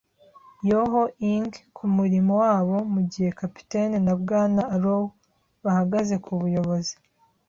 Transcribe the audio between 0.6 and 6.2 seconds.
yo-ho-ing kumurimo wabo, mugihe capitaine na Bwana Arrow bahagaze